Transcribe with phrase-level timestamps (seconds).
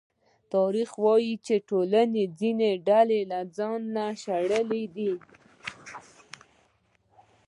[0.53, 5.11] تاریخ وايي چې ټولنې ځینې ډلې له ځانه شړلې دي.